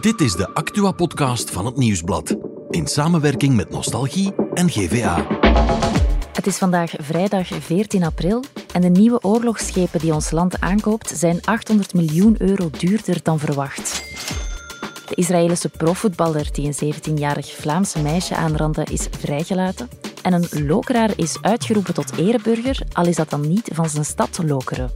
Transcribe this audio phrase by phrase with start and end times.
[0.00, 2.36] Dit is de Actua-podcast van het Nieuwsblad.
[2.70, 5.26] In samenwerking met Nostalgie en GVA.
[6.32, 11.40] Het is vandaag vrijdag 14 april en de nieuwe oorlogsschepen die ons land aankoopt zijn
[11.44, 14.02] 800 miljoen euro duurder dan verwacht.
[15.08, 19.88] De Israëlische profvoetballer die een 17-jarig Vlaams meisje aanrandde is vrijgelaten.
[20.22, 24.40] En een lokeraar is uitgeroepen tot ereburger, al is dat dan niet van zijn stad
[24.46, 24.90] Lokeren.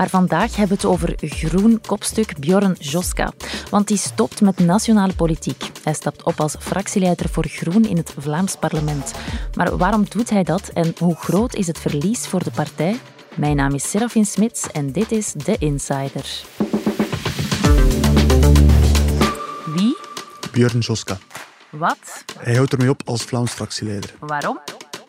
[0.00, 3.32] Maar vandaag hebben we het over groen kopstuk Bjorn Joska.
[3.70, 5.70] Want die stopt met nationale politiek.
[5.82, 9.12] Hij stapt op als fractieleider voor Groen in het Vlaams parlement.
[9.54, 13.00] Maar waarom doet hij dat en hoe groot is het verlies voor de partij?
[13.34, 16.42] Mijn naam is Serafin Smits en dit is The Insider.
[19.74, 19.96] Wie?
[20.52, 21.18] Björn Joska.
[21.70, 22.24] Wat?
[22.38, 24.60] Hij houdt ermee op als Vlaams fractieleider, Waarom?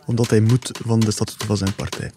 [0.05, 2.11] omdat hij moet van de statuten van zijn partij.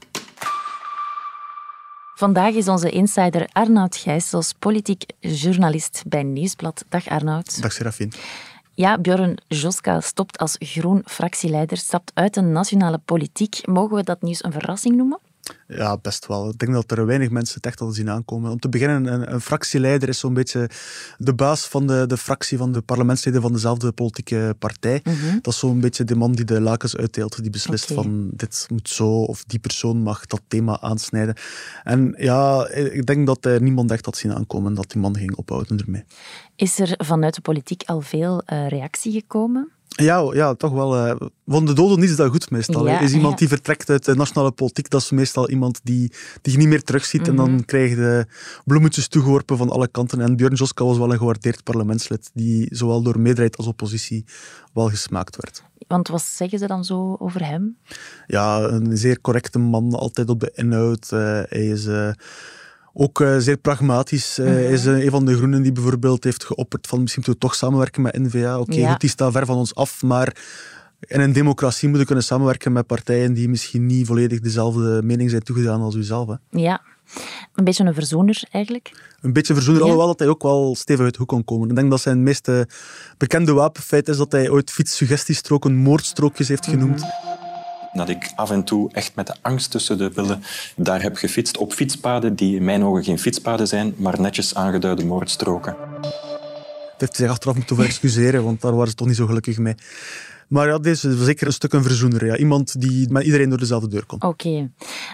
[2.16, 6.84] Vandaag is onze insider Arnoud Gijsels, politiek journalist bij Nieuwsblad.
[6.88, 7.62] Dag Arnoud.
[7.62, 8.12] Dag Serafin.
[8.74, 13.66] Ja, Björn Joska stopt als groen fractieleider, stapt uit de nationale politiek.
[13.66, 15.18] Mogen we dat nieuws een verrassing noemen?
[15.68, 16.48] Ja, best wel.
[16.48, 18.50] Ik denk dat er weinig mensen het echt al zien aankomen.
[18.50, 20.70] Om te beginnen, een, een fractieleider is zo'n beetje
[21.18, 25.02] de baas van de, de fractie van de parlementsleden van dezelfde politieke partij.
[25.42, 28.88] Dat is zo'n beetje de man die de lakens uitdeelt, die beslist van dit moet
[28.88, 31.36] zo of die persoon mag dat thema aansnijden.
[31.82, 35.36] En ja, ik denk dat eh, niemand echt had zien aankomen dat die man ging
[35.36, 36.04] ophouden ermee.
[36.56, 39.72] Is er vanuit de politiek al veel eh, reactie gekomen?
[39.96, 40.96] Ja, ja, toch wel.
[40.96, 42.88] eh, van de doden is dat goed meestal.
[42.88, 43.38] Ja, is iemand ja.
[43.38, 46.82] die vertrekt uit de nationale politiek, dat is meestal iemand die, die je niet meer
[46.82, 47.28] terugziet.
[47.28, 48.26] En dan krijg je de
[48.64, 50.20] bloemetjes toegeworpen van alle kanten.
[50.20, 54.24] En Björn Joska was wel een gewaardeerd parlementslid, die zowel door meerderheid als oppositie
[54.72, 55.62] wel gesmaakt werd.
[55.88, 57.76] Want wat zeggen ze dan zo over hem?
[58.26, 61.12] Ja, een zeer correcte man, altijd op de inhoud.
[61.12, 62.10] Eh, hij is eh,
[62.94, 64.36] ook eh, zeer pragmatisch.
[64.36, 67.48] Hij is eh, een van de groenen die bijvoorbeeld heeft geopperd van misschien moeten we
[67.48, 68.58] toch samenwerken met N-VA.
[68.60, 68.90] Oké, Ja.
[68.90, 70.36] goed, die staat ver van ons af, maar
[71.00, 75.30] in een democratie moet je kunnen samenwerken met partijen die misschien niet volledig dezelfde mening
[75.30, 76.28] zijn toegedaan als uzelf.
[76.28, 76.34] Hè.
[76.60, 76.82] Ja,
[77.54, 78.92] een beetje een verzoener eigenlijk.
[79.20, 79.88] Een beetje verzoener, Ja.
[79.88, 81.68] alhoewel dat hij ook wel stevig uit de hoek kon komen.
[81.68, 82.48] Ik denk dat zijn meest
[83.18, 87.04] bekende wapenfeit is dat hij ooit fietssuggestiestroken moordstrookjes heeft genoemd.
[87.94, 90.42] Dat ik af en toe echt met de angst tussen de billen
[90.76, 95.04] daar heb gefietst op fietspaden die in mijn ogen geen fietspaden zijn, maar netjes aangeduide
[95.04, 95.76] moordstroken.
[96.00, 99.58] Dat heeft hij zich achteraf moeten excuseren, want daar waren ze toch niet zo gelukkig
[99.58, 99.74] mee.
[100.48, 102.26] Maar ja, deze is zeker een stuk een verzoener.
[102.26, 102.36] Ja.
[102.36, 104.24] Iemand die met iedereen door dezelfde deur komt.
[104.24, 104.70] Oké.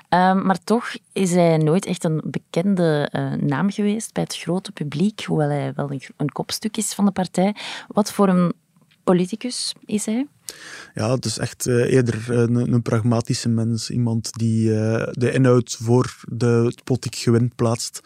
[0.08, 4.72] Ehm, maar toch is hij nooit echt een bekende eh, naam geweest bij het grote
[4.72, 7.54] publiek, hoewel hij wel een, een kopstuk is van de partij.
[7.88, 8.52] Wat voor een
[9.04, 10.26] politicus is hij?
[10.94, 13.90] Ja, het is echt eh, eerder een, een pragmatische mens.
[13.90, 18.00] Iemand die eh, de inhoud voor de, het politiek gewin plaatst.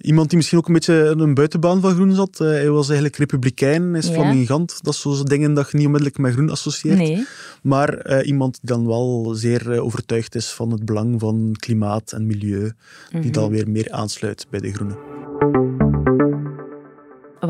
[0.00, 2.40] Iemand die misschien ook een beetje een buitenbaan van groen zat.
[2.40, 4.12] Eh, hij was eigenlijk republikein, hij is Ja.
[4.12, 4.78] flamingant.
[4.82, 6.98] Dat is zo'n dingen dat je niet onmiddellijk met groen associeert.
[6.98, 7.26] Nee.
[7.62, 12.12] Maar eh, iemand die dan wel zeer eh, overtuigd is van het belang van klimaat
[12.12, 12.72] en milieu.
[13.20, 14.96] Die dan weer meer aansluit bij de groenen.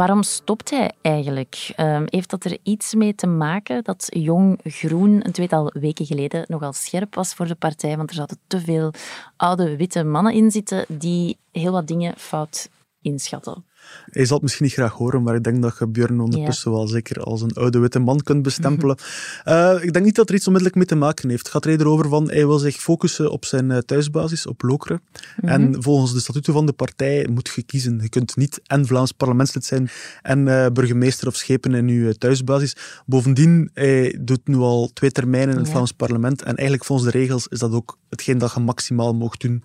[0.00, 1.72] Waarom stopt hij eigenlijk?
[1.77, 6.44] Ehm, heeft dat er iets mee te maken dat Jong Groen een tweetal weken geleden
[6.49, 7.97] nogal scherp was voor de partij?
[7.97, 8.93] Want er zaten te veel
[9.37, 12.69] oude witte mannen in zitten die heel wat dingen fout
[13.00, 13.65] inschatten.
[14.11, 16.87] Hij zal het misschien niet graag horen, maar ik denk dat je Björn ondertussen wel
[16.87, 18.97] zeker als een oude witte man kunt bestempelen.
[19.45, 21.43] Eh, ik denk niet dat er iets onmiddellijk mee te maken heeft.
[21.43, 24.63] Het gaat er eerder over van, hij wil zich focussen op zijn eh, thuisbasis, op
[24.63, 25.03] Lokeren.
[25.41, 27.99] En volgens de statuten van de partij moet je kiezen.
[28.03, 29.91] Je kunt niet en Vlaams parlementslid zijn
[30.23, 32.77] en eh, burgemeester of schepen in je thuisbasis.
[33.07, 35.73] Bovendien, hij doet nu al twee termijnen in het Ja.
[35.73, 39.41] Vlaams parlement en eigenlijk volgens de regels is dat ook hetgeen dat je maximaal mocht
[39.41, 39.65] doen.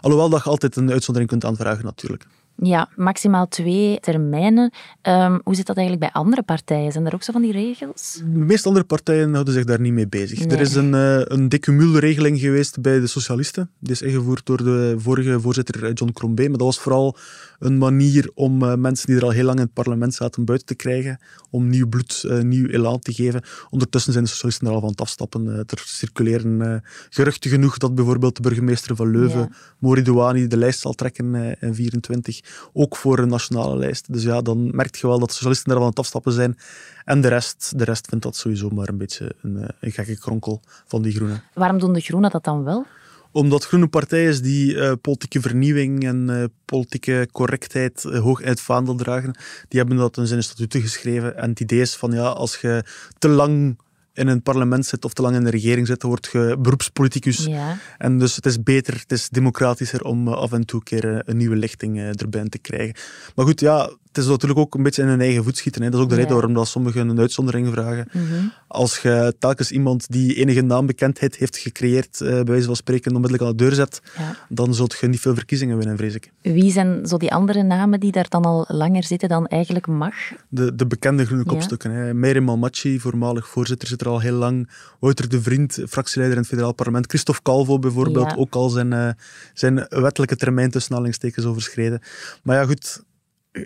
[0.00, 2.26] Alhoewel dat je altijd een uitzondering kunt aanvragen natuurlijk.
[2.62, 4.72] Ja, maximaal twee termijnen.
[5.02, 6.92] Ehm, hoe zit dat eigenlijk bij andere partijen?
[6.92, 8.20] Zijn er ook zo van die regels?
[8.24, 10.38] De meeste andere partijen houden zich daar niet mee bezig.
[10.38, 10.48] Nee.
[10.48, 13.70] Er is een, eh, een decumulregeling geweest bij de socialisten.
[13.78, 16.42] Die is ingevoerd door de vorige voorzitter eh, John Crombé.
[16.42, 17.16] Maar dat was vooral
[17.58, 20.66] een manier om eh, mensen die er al heel lang in het parlement zaten buiten
[20.66, 21.20] te krijgen.
[21.50, 23.42] Om nieuw bloed, nieuw elan te geven.
[23.70, 25.46] Ondertussen zijn de socialisten er al van het afstappen.
[25.46, 29.48] Er circuleren geruchten genoeg dat bijvoorbeeld de burgemeester van Leuven, Ja.
[29.78, 32.40] Mori Douani, de lijst zal trekken in 24.
[32.72, 34.12] Ook voor een nationale lijst.
[34.12, 36.58] Dus ja, dan merk je wel dat de socialisten al aan het afstappen zijn.
[37.04, 40.18] En de rest, de rest vindt dat sowieso maar een beetje een, eh, een gekke
[40.18, 41.42] kronkel van die groenen.
[41.54, 42.86] Waarom doen de Groenen dat dan wel?
[43.32, 48.60] Omdat groene partij is die eh, politieke vernieuwing en eh, politieke correctheid hoog in het
[48.60, 49.36] vaandel dragen.
[49.68, 51.36] Die hebben dat in zijn statuten geschreven.
[51.36, 52.84] En het idee is van ja, als je
[53.18, 53.78] te lang
[54.16, 57.44] in een parlement zit of te lang in de regering zit, dan word je beroepspoliticus.
[57.44, 57.78] Ja.
[57.98, 61.14] En dus het is beter, het is democratischer om eh, af en toe een keer
[61.14, 62.94] eh, een nieuwe lichting eh, erbij te krijgen.
[63.34, 65.82] Maar goed, ja, het is natuurlijk ook een beetje in hun eigen voet schieten.
[65.82, 65.90] Hè.
[65.90, 68.08] Dat is ook de reden waarom dat sommigen een uitzondering vragen.
[68.12, 68.24] Mhm.
[68.66, 73.50] Als je telkens iemand die enige naambekendheid heeft gecreëerd, uh, bij wijze van spreken, onmiddellijk
[73.50, 74.00] aan de deur zet,
[74.48, 76.32] dan zult je niet veel verkiezingen winnen, vrees ik.
[76.42, 80.14] Wie zijn zo die andere namen die daar dan al langer zitten dan eigenlijk mag?
[80.48, 81.92] De, de bekende groene kopstukken.
[81.92, 82.40] Ja.
[82.40, 84.70] Malmachi, voormalig voorzitter, zit er al heel lang.
[85.00, 87.06] Wouter de Vriend, fractieleider in het federaal parlement.
[87.06, 89.08] Christophe Calvo bijvoorbeeld, ook al zijn, uh,
[89.54, 92.00] zijn wettelijke termijn tussen aanhalingstekens overschreden.
[92.42, 93.04] Maar ja, goed,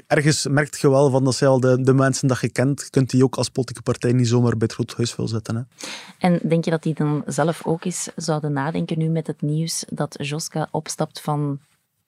[0.06, 3.24] ergens merk je wel van dat zij al de, mensen dat je kent, kunt die
[3.24, 5.56] ook als politieke partij niet zomaar bij het groot huis wil zetten.
[5.56, 5.62] Hè.
[6.18, 9.84] En denk je dat die dan zelf ook eens zouden nadenken nu met het nieuws
[9.88, 11.60] dat Joska opstapt van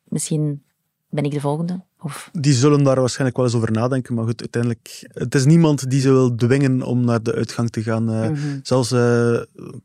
[0.05, 0.63] misschien
[1.09, 1.81] ben ik de volgende?
[2.03, 2.31] Of?
[2.33, 5.09] Die zullen daar waarschijnlijk wel eens over nadenken, maar goed, uiteindelijk...
[5.13, 8.05] Het is niemand die ze wil dwingen om naar de uitgang te gaan.
[8.05, 9.41] Mm Zelfs uh,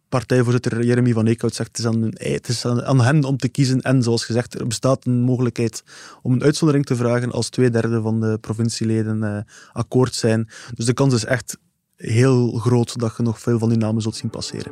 [0.09, 3.81] partijvoorzitter Jeremy van Eekhout zegt het is, aan, het is aan, hen om te kiezen.
[3.81, 5.83] En zoals gezegd, er bestaat een mogelijkheid
[6.21, 9.37] om een uitzondering te vragen als twee derde van de provincieleden uh,
[9.71, 10.49] akkoord zijn.
[10.73, 11.57] Dus de kans is echt
[11.95, 14.71] heel groot dat je nog veel van die namen zult zien passeren.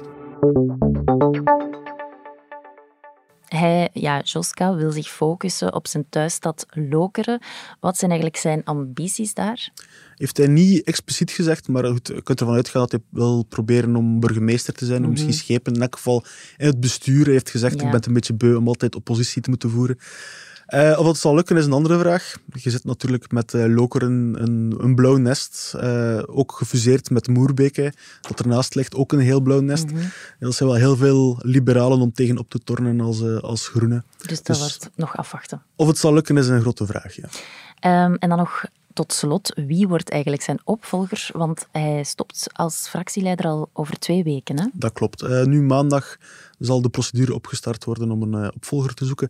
[3.48, 7.40] Hij, ja, Joska, wil zich focussen op zijn thuisstad Lokeren.
[7.80, 9.70] Wat zijn eigenlijk zijn ambities daar?
[10.16, 13.96] Heeft hij niet expliciet gezegd, maar goed, je kunt ervan uitgaan dat hij wil proberen
[13.96, 15.40] om burgemeester te zijn, om misschien mhm.
[15.40, 15.74] schepen.
[15.74, 16.24] In elk geval
[16.58, 19.50] in het bestuur hij heeft gezegd, ik ben een beetje beu om altijd oppositie te
[19.50, 19.98] moeten voeren.
[20.70, 22.36] Uh, of het zal lukken is een andere vraag.
[22.54, 25.74] Je zit natuurlijk met uh, Lokeren een, een blauw nest.
[25.76, 28.96] Uh, ook gefuseerd met Moerbeke, dat ernaast ligt.
[28.96, 29.92] Ook een heel blauw nest.
[29.92, 29.98] Mm
[30.40, 34.04] Er zijn wel heel veel liberalen om tegen op te tornen als, als groene.
[34.18, 35.62] Dus dat dus wordt nog afwachten.
[35.76, 38.06] Of het zal lukken is een grote vraag, ja.
[38.06, 41.30] Um, en dan nog tot slot, wie wordt eigenlijk zijn opvolger?
[41.34, 44.60] Want hij stopt als fractieleider al over twee weken.
[44.60, 44.66] Hè?
[44.74, 45.46] Dat klopt.
[45.46, 46.18] nu maandag
[46.60, 49.30] zal de procedure opgestart worden om een opvolger te zoeken.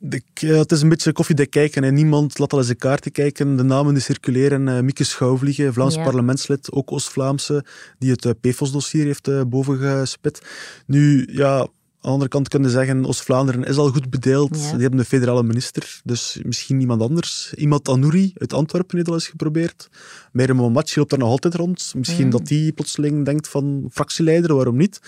[0.00, 3.56] Eh, het is een beetje koffiedek kijken en niemand laat al eens de kaarten kijken.
[3.56, 4.66] De namen die circuleren.
[4.66, 7.64] Uh, Mieke Schouwvliegen, Vlaams parlementslid, ook Oost-Vlaamse,
[7.98, 10.42] die het uh, PFOS-dossier heeft uh, bovengespit.
[10.86, 11.68] Nu, ja,
[11.98, 14.52] aan de andere kant kunnen zeggen, Oost-Vlaanderen is al goed bedeeld.
[14.52, 17.52] Die hebben een federale minister, dus misschien iemand anders.
[17.54, 19.88] Iemand Anouri uit Antwerpen heeft al eens geprobeerd.
[20.32, 21.92] Meire Momatje loopt daar nog altijd rond.
[21.96, 22.30] Misschien mm.
[22.30, 25.00] dat die plotseling denkt van fractieleider, waarom niet?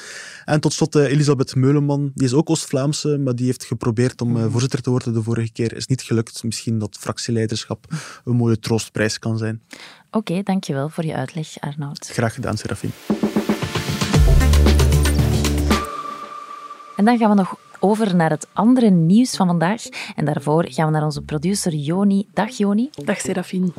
[0.45, 4.37] En tot slot uh, Elisabeth Meuleman, die is ook Oost-Vlaamse, maar die heeft geprobeerd om
[4.37, 5.77] uh, voorzitter te worden de vorige keer.
[5.77, 6.43] Is niet gelukt.
[6.43, 7.87] Misschien dat fractieleiderschap
[8.25, 9.63] een mooie troostprijs kan zijn.
[10.11, 12.09] Oké, dankjewel voor je uitleg, Arnoud.
[12.13, 12.91] Graag gedaan, Serafin.
[17.01, 19.83] En dan gaan we nog over naar het andere nieuws van vandaag.
[20.17, 22.27] En daarvoor gaan we naar onze producer Joni.
[22.33, 22.91] Dag Joni.
[23.05, 23.73] Dag Serafine.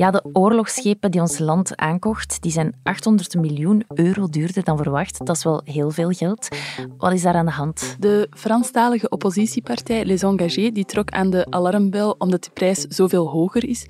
[0.00, 5.26] Ja, de oorlogsschepen die ons land aankocht, die zijn 800 miljoen euro duurder dan verwacht.
[5.26, 6.48] Dat is wel heel veel geld.
[6.98, 7.96] Wat is daar aan de hand?
[7.98, 13.68] De Franstalige oppositiepartij Les Engagés die trok aan de alarmbel omdat de prijs zoveel hoger
[13.68, 13.86] is.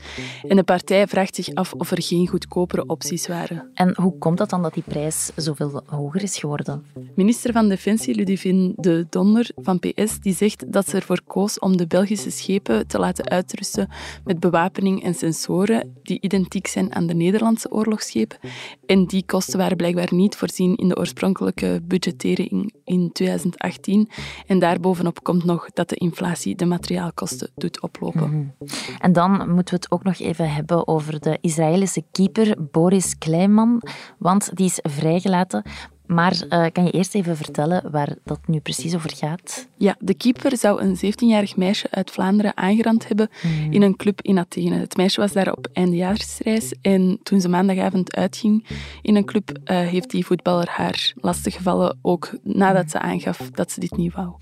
[0.48, 3.70] En de partij vraagt zich af of er geen goedkopere opties waren.
[3.74, 6.84] En hoe komt dat dan dat die prijs zoveel hoger is geworden?
[7.14, 11.76] Minister van Defensie Ludivine de Donner van PS die zegt dat ze ervoor koos om
[11.76, 13.88] de Belgische schepen te laten uitrusten
[14.24, 18.38] met bewapening en sensoren die identiek zijn aan de Nederlandse oorlogsschepen.
[18.86, 24.08] En die kosten waren blijkbaar niet voorzien in de oorspronkelijke budgettering in 2018.
[24.46, 28.30] En daarbovenop komt nog dat de inflatie de materiaalkosten doet oplopen.
[28.30, 28.68] Mhm.
[28.98, 33.82] En dan moeten we het ook nog even hebben over de Israëlische keeper Boris Kleiman,
[34.18, 35.62] want die is vrijgelaten.
[36.10, 39.68] Maar uh, kan je eerst even vertellen waar dat nu precies over gaat?
[39.76, 43.72] Ja, de keeper zou een 17-jarig meisje uit Vlaanderen aangerand hebben hmm.
[43.72, 44.78] in een club in Athene.
[44.78, 48.66] Het meisje was daar op eindejaarsreis en toen ze maandagavond uitging
[49.02, 53.80] in een club, uh, heeft die voetballer haar lastiggevallen, ook nadat ze aangaf dat ze
[53.80, 54.32] dit niet wou.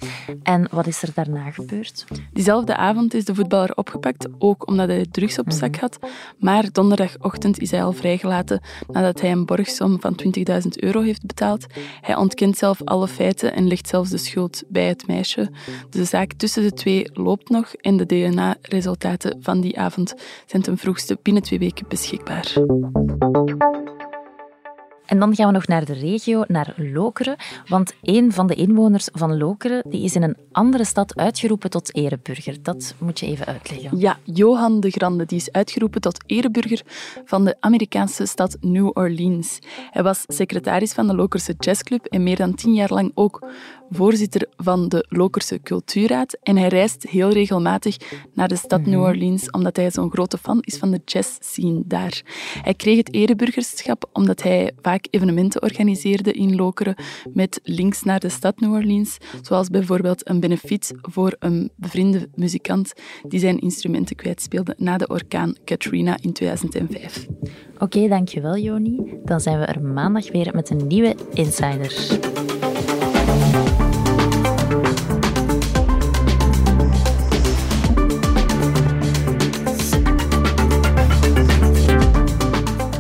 [0.43, 2.05] En wat is er daarna gebeurd?
[2.33, 5.81] Diezelfde avond is de voetballer opgepakt, ook omdat hij drugs op zak hmm.
[5.81, 5.99] had.
[6.39, 11.58] Maar donderdagochtend is hij al vrijgelaten nadat hij een borgsom van 20.000 euro heeft betaald
[12.01, 15.51] hij ontkent zelf alle feiten en legt zelfs de schuld bij het meisje.
[15.91, 20.15] De zaak tussen de twee loopt nog en de DNA-resultaten van die avond
[20.47, 22.53] zijn ten vroegste binnen twee weken beschikbaar.
[25.09, 27.37] En dan gaan we nog naar de regio, naar Lokeren.
[27.67, 31.95] Want een van de inwoners van Lokeren die is in een andere stad uitgeroepen tot
[31.95, 32.63] ereburger.
[32.63, 33.99] Dat moet je even uitleggen.
[33.99, 36.83] Ja, Johan de Grande die is uitgeroepen tot ereburger
[37.25, 39.59] van de Amerikaanse stad New Orleans.
[39.91, 43.47] Hij was secretaris van de Lokerse Jazzclub en meer dan tien jaar lang ook
[43.91, 46.39] voorzitter van de Lokerse Cultuurraad.
[46.43, 47.97] En hij reist heel regelmatig
[48.35, 49.09] naar de stad New mhm.
[49.09, 52.23] Orleans, omdat hij zo'n grote fan is van de jazz-scene daar.
[52.63, 56.95] Hij kreeg het ereburgerschap omdat hij vaak evenementen organiseerde in Lokeren
[57.33, 62.93] met links naar de stad New Orleans, zoals bijvoorbeeld een benefiet voor een bevriende muzikant
[63.29, 67.27] die zijn instrumenten kwijtspeelde na de orkaan Katrina in 2005.
[67.79, 69.19] Oké, dankjewel Joni.
[69.25, 72.19] Dan zijn we er maandag weer met een nieuwe Insider.